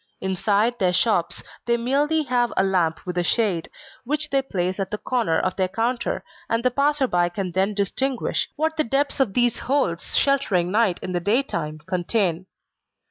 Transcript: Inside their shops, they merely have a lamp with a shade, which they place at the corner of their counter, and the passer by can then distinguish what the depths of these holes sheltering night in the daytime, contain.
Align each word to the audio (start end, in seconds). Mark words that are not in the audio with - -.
Inside 0.19 0.79
their 0.79 0.93
shops, 0.93 1.43
they 1.67 1.77
merely 1.77 2.23
have 2.23 2.51
a 2.57 2.63
lamp 2.63 3.05
with 3.05 3.19
a 3.19 3.23
shade, 3.23 3.69
which 4.03 4.31
they 4.31 4.41
place 4.41 4.79
at 4.79 4.89
the 4.89 4.97
corner 4.97 5.37
of 5.39 5.55
their 5.57 5.67
counter, 5.67 6.23
and 6.49 6.63
the 6.63 6.71
passer 6.71 7.05
by 7.05 7.29
can 7.29 7.51
then 7.51 7.75
distinguish 7.75 8.49
what 8.55 8.77
the 8.77 8.83
depths 8.83 9.19
of 9.19 9.35
these 9.35 9.59
holes 9.59 10.15
sheltering 10.17 10.71
night 10.71 10.97
in 11.03 11.11
the 11.11 11.19
daytime, 11.19 11.77
contain. 11.85 12.47